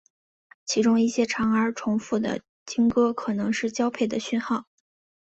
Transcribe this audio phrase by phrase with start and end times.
[0.65, 4.65] 其中一些长而重复的鲸歌可能是交配的讯号。